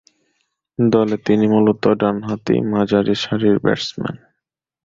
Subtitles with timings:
[0.79, 4.15] দলে তিনি মূলতঃ ডানহাতি মাঝারি সারির ব্যাটসম্যান।